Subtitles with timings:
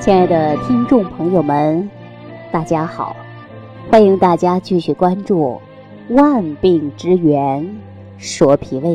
[0.00, 1.90] 亲爱的听众朋友们，
[2.50, 3.14] 大家好！
[3.90, 5.60] 欢迎大家继续关注
[6.14, 7.78] 《万病之源
[8.16, 8.92] 说脾胃》。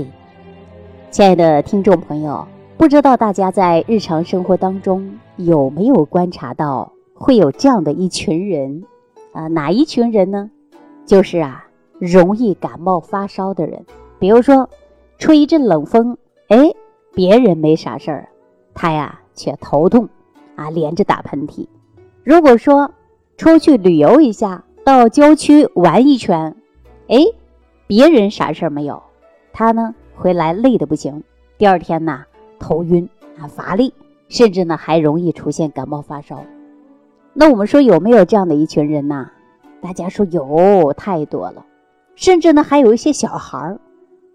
[1.11, 8.83] 亲爱的听众朋友，不知道大家在日常生活当中有没有观察到，会有这样的一群人
[9.31, 9.45] 啊？
[9.47, 10.49] 哪一群人呢？
[11.05, 11.67] 就是啊，
[11.99, 13.85] 容易感冒发烧的人。
[14.17, 14.67] 比如说，
[15.19, 16.17] 吹一阵冷风，
[16.47, 16.71] 哎，
[17.13, 18.27] 别人没啥事儿，
[18.73, 20.09] 他呀却头痛。
[20.55, 21.67] 啊，连着打喷嚏。
[22.23, 22.91] 如果说
[23.37, 26.55] 出去旅游一下，到郊区玩一圈，
[27.07, 27.17] 哎，
[27.87, 29.01] 别人啥事儿没有，
[29.51, 31.23] 他呢回来累的不行，
[31.57, 32.23] 第二天呢
[32.59, 33.07] 头晕
[33.39, 33.93] 啊乏力，
[34.29, 36.43] 甚至呢还容易出现感冒发烧。
[37.33, 39.29] 那我们说有没有这样的一群人呢？
[39.81, 41.65] 大家说有，太多了。
[42.15, 43.79] 甚至呢还有一些小孩儿，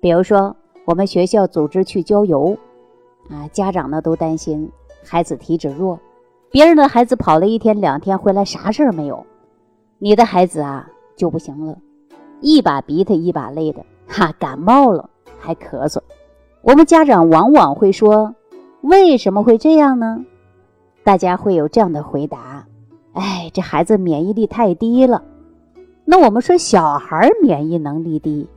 [0.00, 2.56] 比如说我们学校组织去郊游，
[3.30, 4.70] 啊，家长呢都担心
[5.02, 5.98] 孩子体质弱。
[6.52, 9.24] 别人的孩子跑了一天两天回来啥事儿没有，
[9.98, 11.78] 你的孩子啊就不行了，
[12.40, 16.00] 一把鼻涕一把泪的，哈，感冒了还咳嗽。
[16.62, 18.34] 我们家长往往会说
[18.82, 20.24] ：“为什么会这样呢？”
[21.04, 22.66] 大家会有这样的回答
[23.14, 25.22] ：“哎，这孩子免疫力太低了。”
[26.04, 28.48] 那我们说小孩免疫能力低，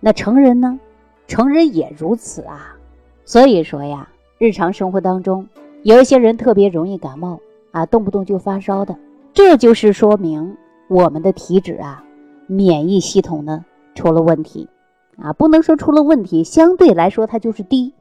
[0.00, 0.80] 那成人呢？
[1.28, 2.76] 成人也如此啊。
[3.24, 5.46] 所以说呀，日常生活当中。
[5.86, 7.38] 有一些人特别容易感冒
[7.70, 8.96] 啊，动不动就发烧的，
[9.32, 10.56] 这就是说明
[10.88, 12.02] 我们的体质啊，
[12.48, 14.68] 免疫系统呢出了问题
[15.16, 17.94] 啊，不能说出了问题，相对来说它就是低，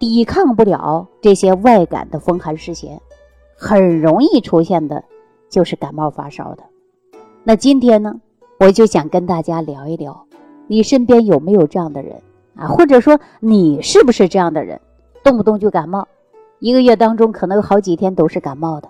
[0.00, 3.00] 抵抗不了这些外感的风寒湿邪，
[3.56, 5.04] 很容易出现的
[5.48, 6.64] 就是感冒发烧的。
[7.44, 8.20] 那今天呢，
[8.58, 10.26] 我就想跟大家聊一聊，
[10.66, 12.20] 你身边有没有这样的人
[12.56, 12.66] 啊？
[12.66, 14.80] 或者说你是不是这样的人，
[15.22, 16.08] 动不动就感冒？
[16.60, 18.88] 一个月当中可能有好几天都是感冒的，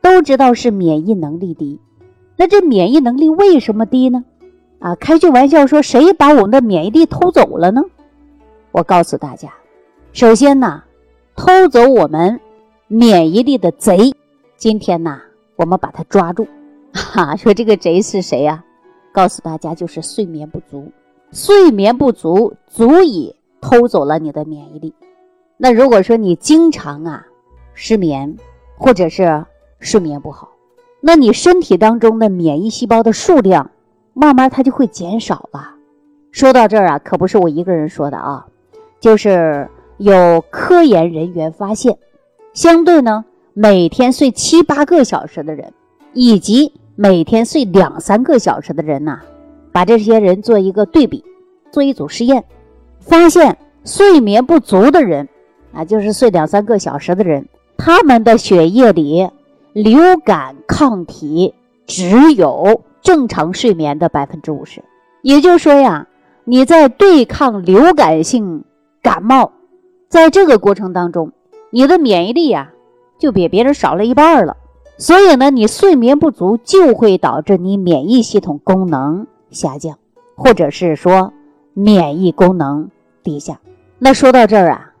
[0.00, 1.80] 都知道是免疫能力低。
[2.36, 4.24] 那这免疫能力为什么低呢？
[4.78, 7.82] 啊，开句玩笑说，谁把我们的免疫力偷走了呢？
[8.72, 9.52] 我告诉大家，
[10.12, 10.82] 首先呢，
[11.36, 12.40] 偷走我们
[12.88, 14.12] 免疫力的贼，
[14.56, 15.20] 今天呢，
[15.56, 16.46] 我们把他抓住。
[16.92, 18.64] 哈， 说这个贼是谁呀？
[19.12, 20.90] 告诉大家，就是睡眠不足。
[21.32, 24.94] 睡眠不足足以偷走了你的免疫力。
[25.56, 27.26] 那如果说你经常啊
[27.74, 28.36] 失眠，
[28.76, 29.44] 或者是
[29.78, 30.50] 睡眠不好，
[31.00, 33.70] 那你身体当中的免疫细胞的数量
[34.12, 35.74] 慢慢它就会减少了。
[36.30, 38.46] 说到这儿啊，可不是我一个人说的啊，
[39.00, 39.68] 就是
[39.98, 41.96] 有科研人员发现，
[42.54, 45.72] 相对呢每天睡七八个小时的人，
[46.12, 49.20] 以及每天睡两三个小时的人呐，
[49.72, 51.24] 把这些人做一个对比，
[51.70, 52.44] 做一组实验，
[52.98, 55.28] 发现睡眠不足的人。
[55.72, 59.28] 啊，就是睡两三个小时的人，他们的血液里
[59.72, 61.54] 流感抗体
[61.86, 64.82] 只有正常睡眠的百分之五十。
[65.22, 66.06] 也就是说呀，
[66.44, 68.64] 你在对抗流感性
[69.00, 69.52] 感冒，
[70.08, 71.32] 在这个过程当中，
[71.70, 72.70] 你的免疫力呀
[73.18, 74.56] 就比别人少了一半了。
[74.98, 79.98] 所以呢，你睡眠不足就会导致你免疫系统功能下降，
[80.36, 81.32] 或者是说
[81.72, 82.90] 免疫功能
[83.22, 83.58] 低下。
[83.98, 84.91] 那说到这儿啊。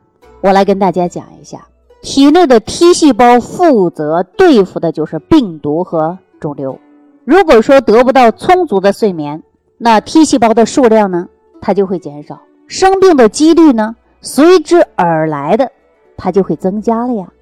[0.42, 1.68] 我来跟大家讲一下，
[2.00, 6.80] 体内的 T 细胞负责对付的就是病毒和肿瘤。
[7.24, 9.40] 如果说得不到充足的睡眠，
[9.78, 11.28] 那 T 细胞的数量呢，
[11.60, 15.70] 它就会减少，生病的几率呢，随之而来的，
[16.16, 17.32] 它就会增加了呀。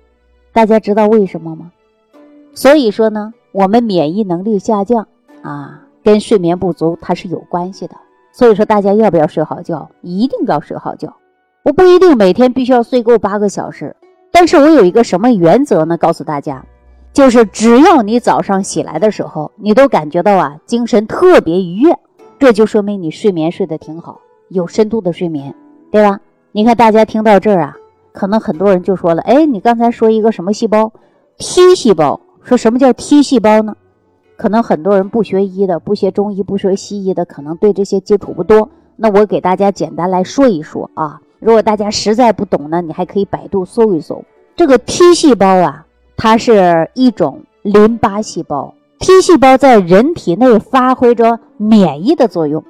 [0.53, 1.73] 大家知道为什么吗？
[2.53, 5.09] 所以说呢，我们免疫能力下降
[5.41, 7.97] 啊，跟睡眠不足它是有关系的。
[8.31, 9.89] 所以说，大家要不要睡好觉？
[10.03, 11.17] 一定要睡好觉。
[11.63, 13.95] 我不一定每天必须要睡够八个小时，
[14.33, 15.99] 但是我有一个什么原则呢？
[15.99, 16.65] 告诉大家，
[17.13, 21.95] 就是只要你早上起来的时候，你都感觉到啊精神特别愉悦，
[22.39, 25.55] 这就说明你睡眠睡得挺好，有深度的睡眠，
[25.91, 26.21] 对吧？
[26.53, 27.77] 你看大家听到这儿啊，
[28.13, 30.91] 可能很多人就说了，哎，你刚才说一个什么细胞
[31.37, 32.21] ？T 细胞？
[32.43, 33.77] 说什么叫 T 细胞呢？
[34.39, 38.71] 可能很多人不学医的，不学中医，不学西医的，可能对这些接触不多。
[38.97, 41.21] 那我给大家简单来说一说啊。
[41.41, 44.23] 如果大家实在不懂呢，你还可以百度搜一搜。
[44.55, 48.75] 这个 T 细胞啊，它是一种淋巴细胞。
[48.99, 52.63] T 细胞在人体内发挥着免疫的作用。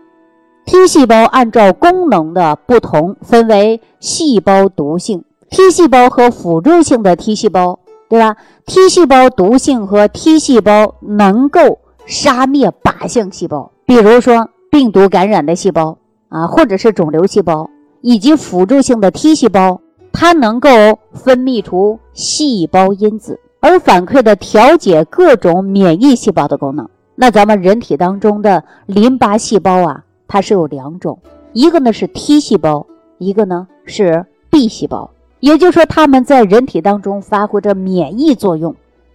[0.65, 17.69] T 细胞按照功能的不同，分为细胞毒性 T 细胞和辅助性的 T 细胞，对吧？T 细胞毒性和 T 细胞能够杀灭靶向细胞，比如说病毒感染的细胞啊，或者是肿瘤细胞。
[18.01, 19.81] 以及辅助性的 T 细胞，
[20.13, 20.71] 它能够
[21.13, 26.89] 分泌出细胞因子，而反馈的调节各种免疫细胞的功能。
[27.15, 31.19] 那咱们人体当中的淋巴细胞啊，它是有两种，
[31.53, 32.87] 一个呢是 T 细胞，
[33.19, 35.11] 一个呢是 B 细胞。
[35.41, 38.75] 也就是说，它们在人体当中发挥着免疫作用，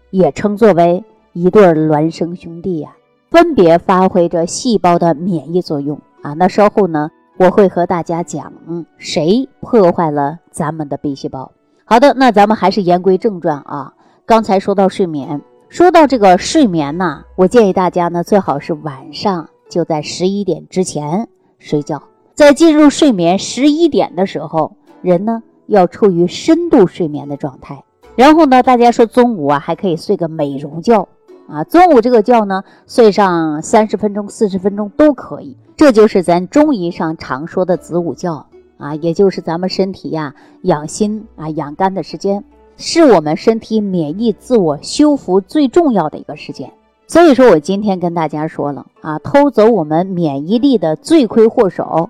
[0.09, 1.03] 也称作为
[1.33, 2.95] 一对孪生兄弟呀，
[3.29, 6.33] 分别发挥着细胞的免疫作用啊。
[6.33, 8.51] 那稍后呢，我会和大家讲
[8.97, 11.51] 谁破坏了咱们的 B 细胞。
[11.83, 13.93] 好的，那咱们还是言归正传啊。
[14.25, 21.27] 刚才说到睡眠，说到这个睡眠呢，我建议大家呢，最好是晚上就在十一点之前
[21.59, 22.01] 睡觉，
[22.33, 25.43] 在进入睡眠十一点的时候，人呢。
[25.67, 27.83] 要处于深度睡眠的状态，
[28.15, 31.07] 然后呢，大家说中午啊还可以睡个美容觉
[31.47, 38.45] 啊，中午这个觉呢睡上三十分钟、四十分钟都可以，这就是咱中医上常说的子午觉
[38.77, 42.43] 啊，也就是咱们身体呀养心啊养肝的时间，
[42.77, 46.71] 是我们身体免疫自我修复最重要的一个时间。
[47.07, 52.09] 所以说我今天跟大家说了啊，偷走我们免疫力的罪魁祸首，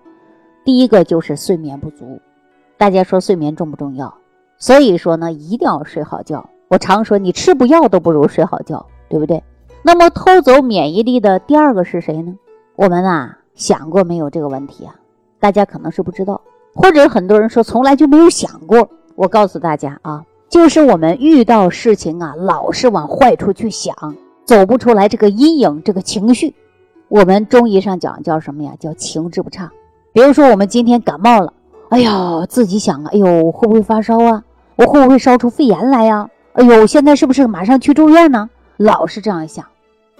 [0.64, 2.22] 第一个就是睡眠不足。
[2.78, 4.16] 大家说睡眠重不重要？
[4.58, 6.50] 所以说呢，一定要睡好觉。
[6.70, 9.44] 我常说，你吃补药都不如睡好觉，对不对？
[9.84, 12.36] 那么偷走免疫力的第二个是谁呢？
[12.76, 14.96] 我们啊想过没有这个问题啊？
[15.40, 16.42] 大家可能是不知道，
[16.74, 18.90] 或者很多人说从来就没有想过。
[19.16, 23.96] 我告诉大家啊，就是我们遇到事情啊，老是往坏处去想，
[24.44, 26.54] 走不出来这个阴影，这个情绪，
[27.08, 28.74] 我们中医上讲叫什么呀？
[28.80, 29.70] 叫情志不畅。
[30.12, 31.54] 比如说我们今天感冒了。
[31.90, 34.44] 哎呀，自己想啊，哎呦，会不会发烧啊？
[34.76, 36.28] 我会不会烧出肺炎来呀？
[36.54, 38.50] 哎呦，现在是不是马上去住院呢？
[38.78, 39.66] 老是这样想，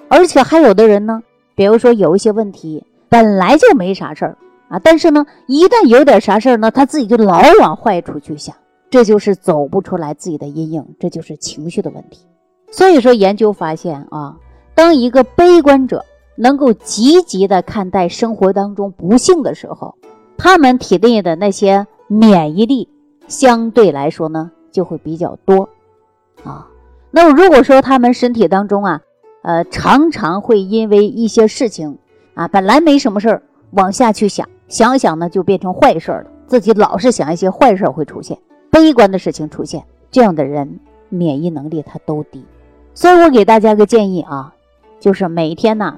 [0.08, 1.22] 而且还有的人呢，
[1.56, 4.38] 比如说有一些问题本来就没啥事儿
[4.70, 8.56] 啊，但是呢，一旦有点啥事儿呢，他自己就老往坏处去想，
[8.90, 12.26] 这就是走不出来自己的阴影，这就是情绪的问题。
[12.72, 14.38] 所以说，研究发现啊，
[14.74, 16.04] 当一个悲观者
[16.36, 19.96] 能够积极的看待生活当中不幸的时候。
[20.38, 22.90] 他们体内的那些免疫力
[23.30, 25.70] 相对来说呢，就会比较多
[26.44, 26.68] 啊。
[27.16, 29.02] 那么如果说他们身体当中啊，
[29.42, 31.98] 呃，常常会因为一些事情
[32.34, 33.42] 啊，本来没什么事儿，
[33.72, 36.26] 往下去想，想想呢就变成坏事了。
[36.46, 38.38] 自己老是想一些坏事会出现，
[38.70, 42.44] 悲观的事情出现，这样的人免疫能力他都低。
[42.94, 44.54] 所以我给大家个建议啊，
[45.00, 45.98] 就是每天呢，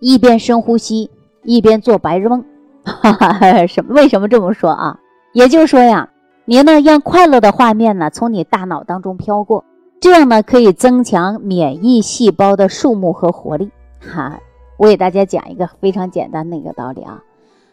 [0.00, 1.12] 一边深呼吸，
[1.44, 2.44] 一边做白日梦。
[2.82, 3.94] 哈哈，什么？
[3.94, 4.98] 为什么这么说啊？
[5.32, 6.08] 也就是说呀，
[6.44, 9.64] 你呢让快乐的画面呢从你大脑当中飘过，
[10.00, 13.70] 这样呢可以增强免疫细胞的数目和活力。
[14.00, 14.40] 哈，
[14.78, 17.22] 我给大家讲一个非常简单的一个道理啊，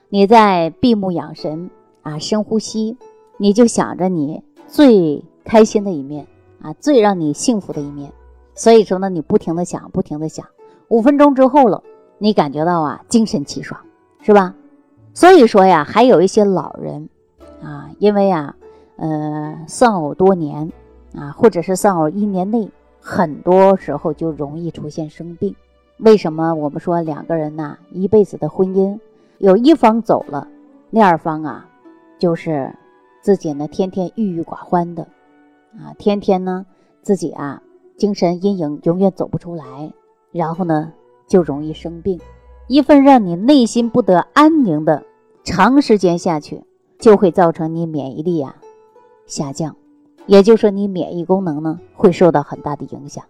[0.10, 1.70] 你在闭目养神
[2.02, 2.98] 啊，深呼吸，
[3.38, 6.28] 你就想着你最开心的一面
[6.62, 8.12] 啊，最让你幸福的一面。
[8.54, 10.46] 所以说呢，你不停的想，不停的想，
[10.90, 11.82] 五分钟之后了，
[12.18, 13.80] 你感觉到啊精神气爽，
[14.22, 14.54] 是吧？
[15.14, 17.08] 所以说呀，还有一些老人，
[17.64, 18.54] 啊，因为啊，
[18.98, 20.70] 呃，丧偶多年，
[21.16, 22.70] 啊，或者是丧偶一年内，
[23.00, 25.56] 很多时候就容易出现生病。
[26.00, 29.00] 为什么我们说两个人呐，一辈子的婚姻，
[29.40, 30.48] 有一方走了，
[30.90, 31.68] 那二方啊，
[32.20, 32.74] 就是
[33.22, 35.04] 自己呢天天郁郁寡欢的，
[35.80, 36.66] 啊，天天呢
[37.02, 37.62] 自己啊
[37.98, 39.92] 精神阴影永远走不出来，
[40.32, 40.94] 然后呢
[41.28, 42.20] 就容易生病。
[42.68, 45.02] 一份让你内心不得安宁的
[45.44, 46.64] 长时间下去，
[47.00, 48.56] 就会造成你免疫力啊
[49.26, 49.76] 下降，
[50.28, 53.24] 也就是说你免疫功能呢会受到很大的影响，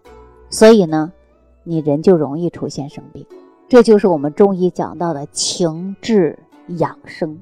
[0.50, 1.10] 所以呢，
[1.64, 3.24] 你人就容易出现生病。
[3.68, 7.38] 这就是我们中医讲到的情志养生，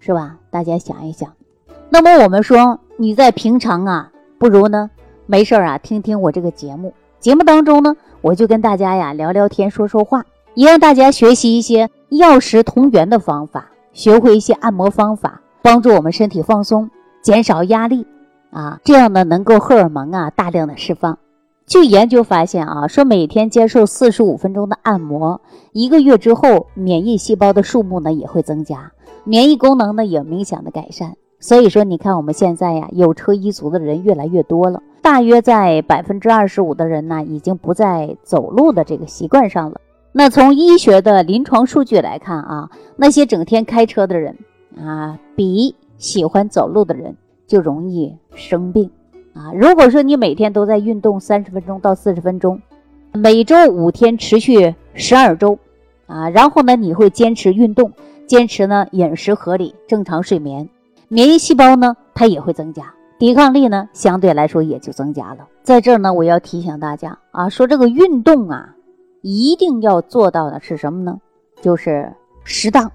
[0.00, 0.38] 是吧？
[0.50, 1.32] 大家想一想。
[1.90, 4.90] 那么我们说你在平常啊，不如呢
[5.26, 10.24] 没事啊听听我这个节目，节目当中呢我就跟大家呀聊聊天，说说话。
[10.54, 16.88] 也让大家学习一些药食同源的方法，学会一些按摩方法，帮助我们身体放松，
[17.22, 18.06] 减少压力，
[18.54, 21.18] 啊，这样呢能够荷尔蒙啊大量的释放。
[21.66, 25.40] 据研究发现啊，说每天接受四十五分钟的按摩，
[25.72, 28.92] 一个月之后，免疫细胞的数目呢也会增加，
[29.24, 31.16] 免疫功能呢也明显的改善。
[31.40, 39.80] 所以说，你看我们现在呀，有车一族的人越来越多了，大约在百分之二十五的人呢，已经不在走路的这个习惯上了。
[40.12, 44.38] 那从医学的临床数据来看啊，那些整天开车的人
[44.78, 48.90] 啊，比喜欢走路的人就容易生病
[49.34, 49.52] 啊。
[49.54, 52.60] 如果说你每天都在运动三十分钟到四十分钟，
[53.12, 55.58] 每周五天持续十二周
[56.06, 57.92] 啊，然后呢，你会坚持运动，
[58.26, 60.68] 坚持呢饮食合理，正常睡眠，
[61.08, 62.92] 免疫细胞呢它也会增加。
[63.16, 65.46] 抵抗力呢相对来说也就增加了。
[65.62, 68.74] 在这儿呢，我要提醒大家啊，说这个运动啊，
[69.22, 71.18] 一定要做到的是什么呢？
[71.62, 72.90] 就是适当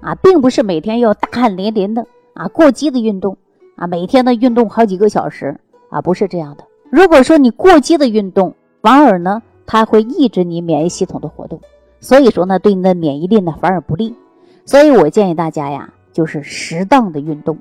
[0.00, 3.36] 啊，并不是每天要大汗淋淋的啊，过激的运动
[3.76, 5.56] 啊，每天的运动好几个小时
[5.90, 6.64] 啊，不是这样的。
[6.90, 11.60] 如果说你过激的运动，反而呢，它会抑制你免疫系统的活动，
[12.00, 14.14] 所以说呢，对你的免疫力呢反而不利。
[14.64, 17.58] 所以我建议大家呀，就是适当的运动。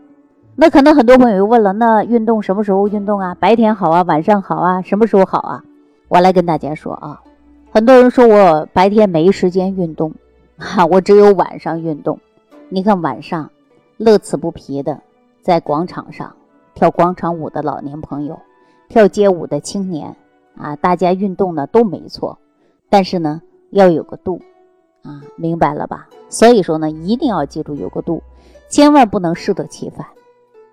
[0.55, 3.35] 那可能很多朋友又问了，那运动什么时候运动啊？
[3.39, 5.63] 白天好啊，晚上好啊，什么时候好啊？
[6.07, 7.21] 我来跟大家说啊，
[7.71, 10.13] 很多人说我白天没时间运动，
[10.57, 12.17] 哈， 我只有晚上运动。
[12.69, 13.49] 你看晚上，
[13.97, 15.01] 乐此不疲的
[15.45, 16.35] 在广场上
[16.73, 18.35] 跳广场舞的老年朋友，
[18.89, 20.15] 跳街舞的青年，
[20.57, 22.35] 啊，大家运动呢都没错，
[22.89, 24.41] 但是呢要有个度。
[25.03, 26.07] 啊，明白了吧？
[26.29, 28.23] 所以说呢，一定要记住有个度，
[28.69, 30.03] 千万不能适得其反，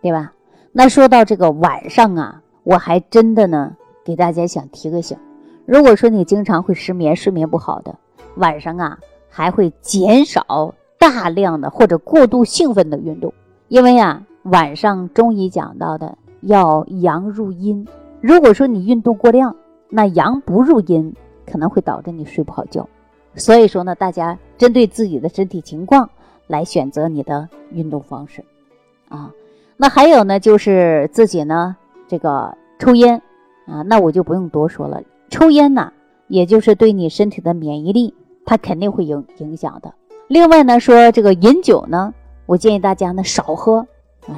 [0.00, 0.32] 对吧？
[0.72, 5.18] 那说到这个晚上啊，我还真的呢给大家想提个醒：
[5.66, 7.94] 如果说你经常会失眠、睡眠不好的，
[8.36, 8.98] 晚上啊
[9.28, 13.34] 还会减少大量的或者过度兴奋的运动，
[13.68, 17.86] 因为啊晚上中医讲到的要阳入阴，
[18.20, 19.54] 如果说你运动过量，
[19.88, 21.14] 那阳不入阴，
[21.46, 22.88] 可能会导致你睡不好觉。
[23.36, 26.10] 所以说呢，大家针对自己的身体情况
[26.48, 28.44] 来选择你的运动方式，
[29.08, 29.30] 啊，
[29.76, 31.76] 那还有呢，就是自己呢
[32.08, 33.22] 这个抽烟
[33.66, 35.00] 啊，那我就不用多说了。
[35.30, 35.92] 抽烟呢，
[36.26, 38.12] 也就是对你身体的免疫力，
[38.44, 39.94] 它肯定会影影响的。
[40.26, 42.12] 另外呢，说这个饮酒呢，
[42.46, 43.86] 我建议大家呢少喝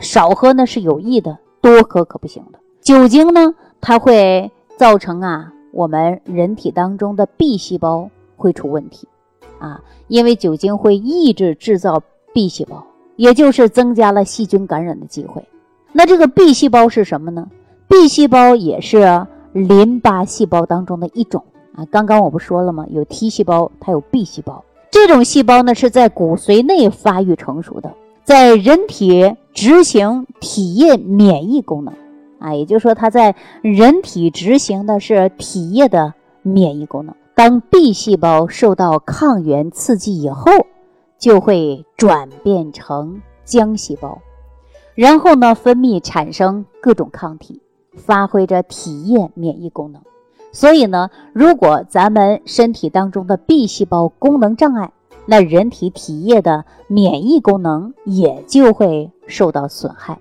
[0.00, 2.58] 少喝呢是有益的，多喝可不行的。
[2.80, 8.10] 酒精呢，它会造成啊我们人体当中的 B 细胞。
[8.36, 9.06] 会出问题，
[9.60, 12.02] 啊，因为酒精会抑制制造
[12.34, 15.42] B 细胞，也就是增加了细菌感染的机会。
[15.92, 17.48] 那这个 B 细胞是什么呢
[17.88, 21.42] ？B 细胞也是淋巴细胞当中的一种
[21.76, 21.86] 啊。
[21.92, 22.84] 刚刚我不说了吗？
[22.90, 24.62] 有 T 细胞，它有 B 细胞。
[24.90, 27.94] 这种细胞呢是在骨髓内发育成熟的，
[28.24, 31.94] 在人体执行体液免疫功能
[32.38, 37.14] 啊，也就是说它在人体执行的是体液的免疫功能。
[37.34, 40.50] 当 B 细胞受到抗原刺激以后，
[41.18, 44.20] 就会转变成浆细胞，
[44.94, 47.60] 然后呢分泌产生各种抗体，
[47.96, 50.00] 发挥着体液免疫功能。
[50.52, 54.92] 所以呢，如果咱们身体当中的 B 细胞功能障碍，
[55.26, 60.18] 那人体体液的免疫功能也就会受到损害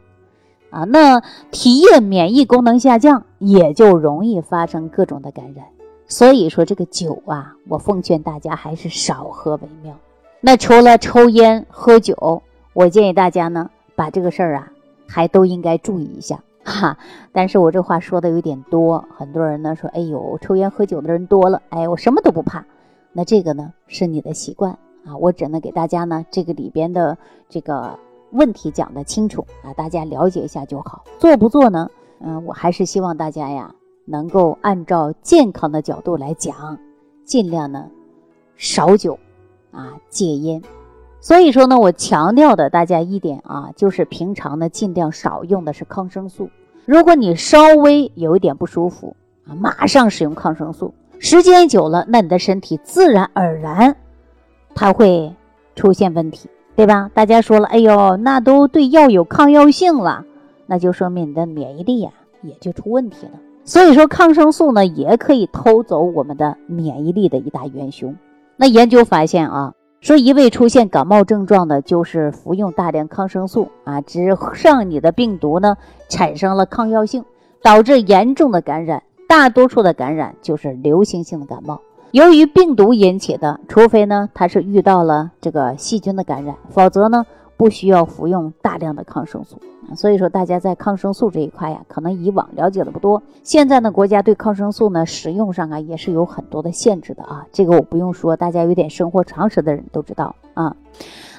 [0.69, 0.83] 啊。
[0.85, 5.65] 那体液免疫功能下降，也就容易发生各种的感染。
[6.07, 9.95] 所以说这个酒啊，我奉劝大家还是少喝为妙。
[10.41, 12.41] 那除了抽烟喝酒，
[12.73, 14.71] 我建议大家呢，把这个事儿啊，
[15.07, 16.97] 还都应该注意一下 哈。
[17.31, 22.65] 但是我这话说的有点多，很多人呢说，哎呦，抽烟喝酒的人多了，哎，我什么都不怕。
[23.13, 27.17] 那这个呢是你的习惯啊，我只能给大家呢这个里边的
[27.49, 27.97] 这个
[28.31, 31.03] 问题讲得清楚啊，大家了解一下就好。
[31.19, 31.89] 做不做呢？
[32.19, 33.73] 嗯，我还是希望大家呀。
[34.05, 36.77] 能够按照健康的角度来讲，
[37.23, 37.89] 尽量呢
[38.57, 39.17] 少酒
[39.71, 40.61] 啊戒烟。
[41.21, 46.49] 所以说呢，我强调的大家一点啊，就是平常呢尽量少用的是抗生素。
[46.85, 49.15] 如果你稍微有一点不舒服
[49.47, 53.95] 啊，马上使用抗生素，时间久了，那你的身体自然而然
[54.75, 55.33] 它会
[55.75, 57.09] 出现问题，对吧？
[57.13, 60.25] 大家说了，哎呦，那都对药有抗药性了，
[60.65, 62.11] 那就说明你的免疫力呀
[62.41, 63.33] 也就出问题了。
[63.65, 68.15] 所以说，抗生素呢也可以偷走我们的免疫力的一大元凶。
[68.57, 74.21] 那研究发现啊，说一味出现感冒症状的，就是服用大量抗生素啊，只
[74.61, 75.77] 让你的病毒呢
[76.09, 77.23] 产生了抗药性，
[77.61, 79.01] 导致严重的感染。
[79.29, 81.79] 大多数的感染就是流行性的感冒，
[82.13, 87.25] 由于病毒引起的，除非呢它是遇到了这个细菌的感染，否则呢。
[87.55, 89.61] 不需要服用大量的抗生素，
[89.95, 93.21] 所以说大家在抗生素这一块呀，可能以往了解的不多。
[93.43, 100.75] 现在呢，国家对抗生素呢使用上啊也是有很多的限制的啊，这个我不用说，大家有点生活常识的人都知道啊。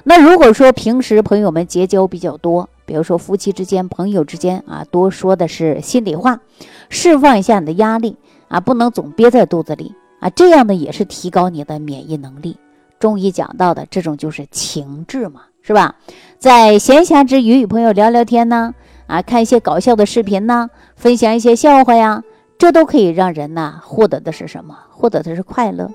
[0.05, 6.39] 那如果说平时朋友们结交比较多，比如说夫妻之间、朋友之间啊，多说的是心里话，
[6.89, 8.15] 释放一下你的压力
[8.47, 12.57] 啊，不能总憋在肚子里啊，这样呢也是提高你的免疫能力。
[12.99, 15.41] 中医讲到的这种就是情志嘛。
[15.67, 15.95] 是吧？
[16.37, 18.75] 在闲暇之余与朋友聊聊天呢，
[19.07, 22.21] 啊，看一些搞笑的视频呢，分享一些笑话呀，
[22.59, 24.77] 这都可以让人呢获得的是什么？
[24.91, 25.89] 获得的是快乐。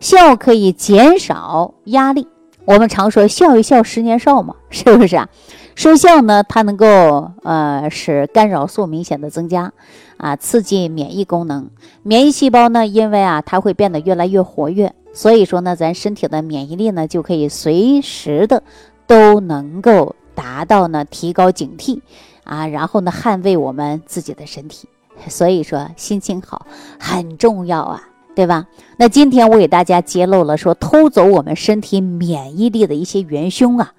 [0.00, 2.26] 笑可以减少压力
[2.64, 5.28] 我们常说笑一笑，十年少嘛，是不是啊？
[5.74, 9.72] 说笑呢，它能够呃使干扰素明显的增加，
[10.18, 11.70] 啊，刺激免疫功能，
[12.02, 18.62] 免疫细胞呢，因为啊它会变得越来越活跃，所以说呢，咱身体的免疫力呢就可以随时的
[19.06, 22.00] 都能够达到呢提高警惕，
[22.44, 24.88] 啊，然后呢捍卫我们自己的身体，
[25.28, 26.66] 所以说心情好
[27.00, 28.02] 很重要啊，
[28.34, 28.66] 对吧？
[28.98, 33.94] 那今天我给大家揭露了说偷走我们身体免疫力的一些元凶啊，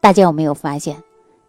[0.00, 0.96] 大家有没有发现？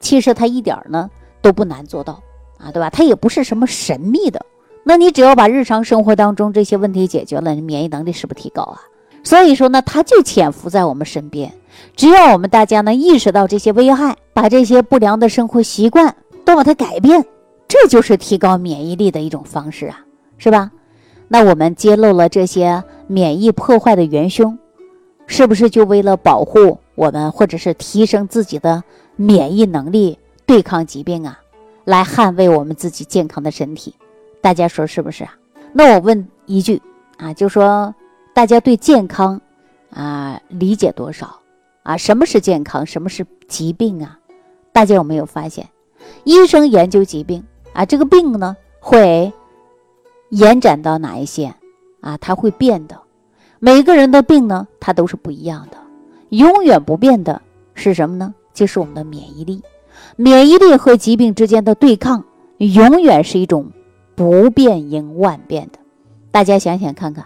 [0.01, 1.10] 其实它一点儿呢
[1.41, 2.22] 都不难做到
[2.58, 2.89] 啊，对吧？
[2.89, 4.46] 它也不是什么神秘的。
[4.84, 8.81] 那你只要把日常生活当中这些问题解决了，你免疫能力是不是提高啊？
[9.24, 11.53] 所以说呢，它就潜伏在我们身边。
[11.96, 17.24] 只要我们大家能意识到这些危害，把这些不良的生活习惯都把它改变，
[17.67, 20.00] 这就是提高免疫力的一种方式啊，
[20.39, 20.72] 是吧？
[21.27, 24.58] 那我们揭露了这些免疫破坏的元凶，
[25.27, 28.84] 是不是就为了保护我们，或者是提升自己的？
[29.22, 31.40] 免疫能力对抗疾病啊，
[31.86, 33.94] 来捍卫我们自己健康的身体，
[34.42, 35.38] 大家说是不是啊？
[35.74, 36.82] 那我问一句
[37.18, 37.94] 啊，就说
[38.34, 39.40] 大家对健康
[39.92, 41.40] 啊理解多少
[41.84, 41.96] 啊？
[41.98, 42.84] 什么是健康？
[42.84, 44.18] 什么是疾病啊？
[44.74, 45.70] 大家有没有发现，
[46.24, 49.32] 医生研究疾病啊，这个病呢会
[50.30, 51.54] 延展到哪一些
[52.00, 52.18] 啊？
[52.18, 53.00] 它会变的，
[53.60, 55.78] 每个人的病呢，它都是不一样的，
[56.30, 57.40] 永远不变的
[57.75, 58.34] 是什么呢？
[58.53, 59.62] 就是我们的免疫力，
[60.15, 62.24] 免疫力和疾病之间的对抗，
[62.58, 63.72] 永远是一种
[64.15, 65.79] 不变应万变的。
[66.31, 67.25] 大家想想看看，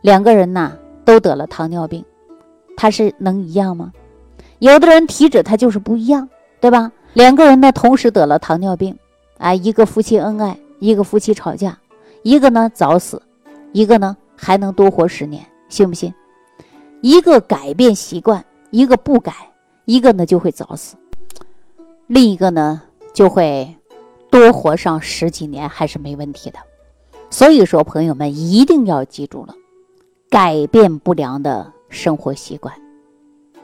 [0.00, 2.04] 两个人呐都得了糖尿病，
[2.76, 3.92] 他是能一样吗？
[4.58, 6.28] 有的人体质他就是不一样，
[6.60, 6.90] 对吧？
[7.14, 8.96] 两个人呢同时得了糖尿病，
[9.38, 11.78] 啊，一个夫妻恩爱，一个夫妻吵架，
[12.22, 13.20] 一个呢早死，
[13.72, 16.12] 一个呢还能多活十年，信不信？
[17.00, 19.32] 一个改变习惯，一个不改。
[19.88, 20.96] 一个呢就会早死，
[22.08, 22.82] 另一个呢
[23.14, 23.74] 就会
[24.30, 26.58] 多活上十几年，还是没问题的。
[27.30, 29.54] 所以说，朋友们一定要记住了，
[30.28, 32.74] 改变不良的生活习惯，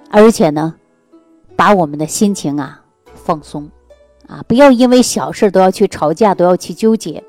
[0.08, 0.76] 而且呢，
[1.56, 2.82] 把我们的心情啊
[3.14, 3.68] 放松
[4.26, 7.22] 啊，不要因为小事都要去吵架，都要去纠结。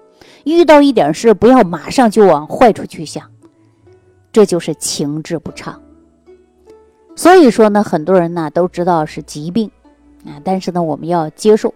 [0.46, 3.30] 遇到一点事，不要马上就往坏处去想，
[4.32, 5.82] 这就是情志不畅。
[7.16, 9.72] 所以说呢，很多人呢都知道是疾病，
[10.26, 11.74] 啊，但是呢，我们要接受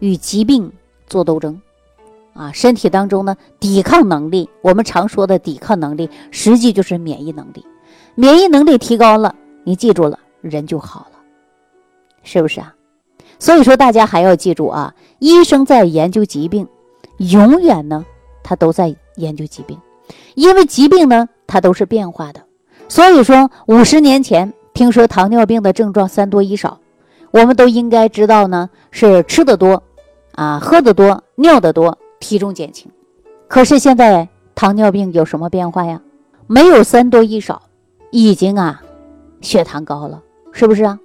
[0.00, 0.72] 与疾病
[1.06, 1.60] 做斗争，
[2.34, 7.64] 啊，身体当中呢抵抗能力，我们常说的抵抗能力，实际就是免疫能力。
[8.16, 11.18] 免疫能力提高了，你记住了，人就好了，
[12.24, 12.74] 是不是啊？
[13.38, 16.66] 所以说，大家还要记住啊，医生在研究疾病，
[17.18, 18.04] 永远呢
[18.42, 19.78] 他都在研究疾病，
[20.34, 22.42] 因为疾病呢它都是变化的。
[22.88, 24.52] 所以说，五十年前。
[24.80, 26.78] 听说糖尿病的症状三多一少，
[27.32, 29.82] 我们都应该知道呢，是吃的多，
[30.32, 32.90] 啊，喝的多，尿的多，体重减轻。
[33.46, 36.00] 可是现在糖尿病有什么变化呀？
[36.46, 37.60] 没有三多一少，
[38.10, 38.80] 已经啊，
[39.42, 40.98] 血糖高了，是不是啊？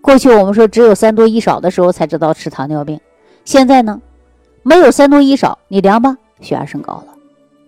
[0.00, 3.00] 过去我们说只有三多一少的时候才知道是糖尿病，
[3.44, 4.00] 现在呢，
[4.62, 7.06] 没有三多一少，你量吧，血压升高了，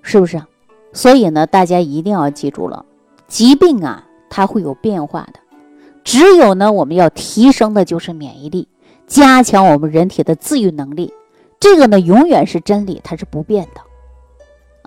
[0.02, 0.46] 是不是啊？
[0.92, 2.84] 所以呢，大家一定要记住了，
[3.26, 4.06] 疾病啊。
[4.34, 5.40] 它会有变化的，
[6.04, 8.66] 只有呢，我们要提升的就是免疫力，
[9.06, 11.12] 加强我们人体的自愈能力。
[11.60, 13.82] 这个呢，永远是真理，它是不变的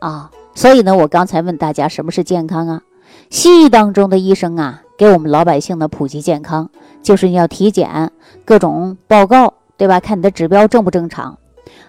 [0.07, 0.31] 啊。
[0.55, 2.81] 所以呢，我刚才问大家什么是健康啊？
[3.29, 6.71] 西医当中的医生啊，给我们老百姓的普及健康，
[7.03, 8.11] 就是你要体检，
[8.45, 9.99] 各种报告，对吧？
[9.99, 11.37] 看你的指标正不正常，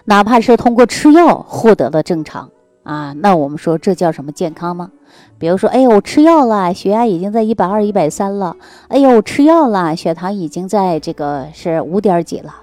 [0.05, 2.51] 哪怕是通过吃药获得的正常
[2.87, 4.91] 啊，那我们说这叫什么健康吗？
[5.37, 8.55] 比如说，哎呦，我吃药了，血压已经在一百二、一百三了。
[8.87, 12.55] 哎呦，我吃药了，血糖已经在这个是五点几了，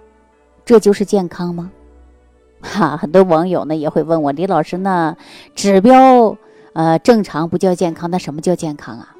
[0.64, 1.70] 这就是健康吗？
[2.62, 5.14] 哈，很多网友呢也会问我，李老师，那
[5.54, 6.34] 指标
[6.72, 9.14] 呃正常不叫健康，那什么叫健康啊？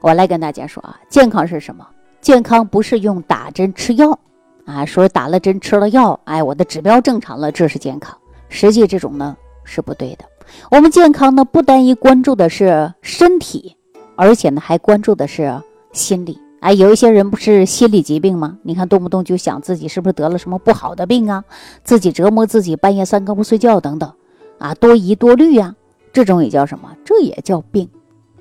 [0.00, 1.86] 我来跟大家说啊，健康是什么？
[2.22, 4.18] 健康不是用打针吃药
[4.64, 8.16] 啊，说打了针吃了药，哎，我的指标正常了，这是健康。
[8.48, 10.24] 实际这种呢是不对的。
[10.70, 13.76] 我们健康呢，不单一关注的是身体，
[14.16, 16.38] 而且呢还关注的是心理。
[16.60, 18.58] 哎，有一些人不是心理疾病吗？
[18.62, 21.44] 你看动不动就想自己是不是得了什么不好的病啊，
[21.82, 24.12] 自己折磨自己，半夜三更不睡觉等等，
[24.58, 25.74] 啊，多疑多虑呀，
[26.12, 26.96] 这种也叫什么？
[27.04, 27.88] 这也叫病，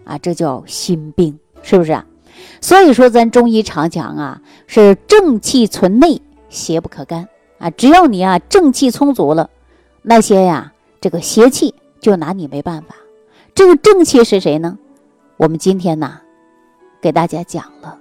[0.04, 2.06] 啊，这叫心病，是不是啊？
[2.60, 7.70] 所以说咱中医常讲啊，是正气存内，邪不可干啊。
[7.72, 9.50] 只要你啊正气充足了，
[10.04, 10.71] 那些呀
[11.02, 11.76] 这个邪气。
[12.00, 12.96] 就拿你没办法，
[13.54, 14.80] 这个正气是谁呢？
[15.38, 16.20] 我们今天呢，
[17.00, 17.96] 给大家讲了，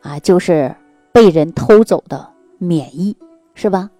[0.00, 0.74] 啊，就是
[1.12, 3.14] 被人偷走的免疫，
[3.54, 3.90] 是吧？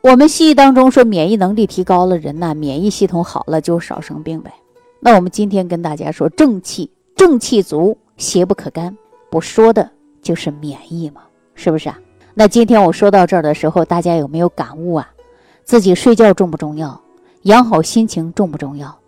[0.00, 4.52] 我们西医当中说，免疫能力提高了，人呐，免疫系统好了，就少生病呗。
[4.98, 8.98] 那我们今天跟大家说，正气，正气足，邪不可干，
[9.30, 9.88] 不说的
[10.20, 11.20] 就是免疫嘛，
[11.54, 11.96] 是不是啊？
[12.34, 15.08] 那今天我说到这儿的时候，大家有没有感悟啊？
[15.62, 17.00] 自己睡觉重不重要？
[17.46, 18.98] 养好心情重不重要？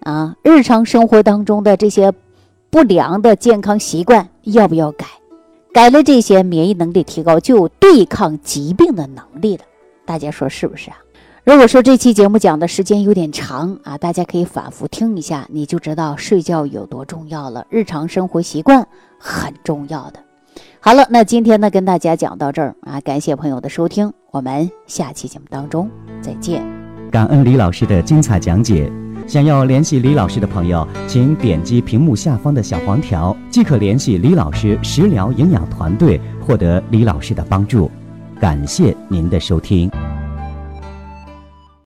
[0.00, 2.12] 啊，日常生活当中的这些
[2.68, 5.06] 不良的健康习惯要不要改？
[5.72, 9.64] 改了这些，免疫能力提高，就有对抗疾病的能力了。
[10.04, 10.96] 大家说是不是啊？
[11.44, 17.64] 如果说这期节目讲的时间有点长啊，大家可以反复听一下，你就知道睡觉有多重要了。
[17.70, 18.84] 日常生活习惯
[19.20, 20.18] 很重要的。
[20.80, 25.88] 好了，那今天呢，跟大家讲到这儿啊，感谢朋友的收听，我们下期节目当中
[26.20, 26.83] 再见。
[27.14, 28.90] 感恩李老师的精彩讲解。
[29.24, 37.88] 想要联系李老师的朋友，请点击屏幕下方的小黄条，即可联系李老师食疗营养团队，获得李老师的帮助。
[38.40, 39.88] 感谢您的收听。